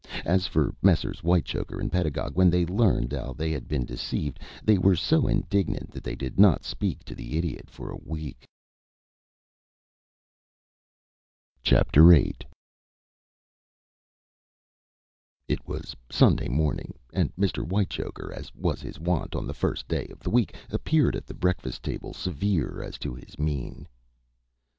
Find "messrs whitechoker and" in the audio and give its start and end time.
0.81-1.91